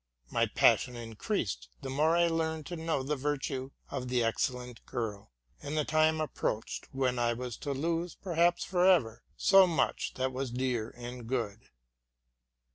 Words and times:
My 0.31 0.47
passion 0.47 0.95
increased 0.95 1.69
the 1.83 1.89
more 1.91 2.15
I 2.17 2.25
learned 2.25 2.65
to 2.65 2.75
know 2.75 3.03
the 3.03 3.15
virtue 3.15 3.69
of 3.91 4.07
the 4.07 4.23
excel 4.23 4.55
lent 4.55 4.83
girl; 4.87 5.31
and 5.61 5.77
the 5.77 5.85
time 5.85 6.19
approached 6.19 6.87
when 6.91 7.19
I 7.19 7.33
was 7.33 7.55
to 7.57 7.71
lose, 7.71 8.15
perhaps 8.15 8.63
forever, 8.63 9.21
so 9.37 9.67
much 9.67 10.15
that 10.15 10.33
was 10.33 10.49
dear 10.49 10.89
and 10.97 11.27
good. 11.27 11.69